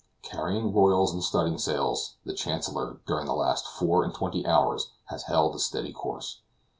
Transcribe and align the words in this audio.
Carrying 0.23 0.73
royals 0.73 1.13
and 1.13 1.23
studding 1.23 1.59
sails, 1.59 2.15
the 2.25 2.33
Chancellor 2.33 3.01
during 3.05 3.27
the 3.27 3.35
last 3.35 3.67
four 3.67 4.03
and 4.03 4.15
twenty 4.15 4.43
hours 4.47 4.89
has 5.09 5.25
held 5.25 5.53
a 5.53 5.59
steady 5.59 5.93
course. 5.93 6.39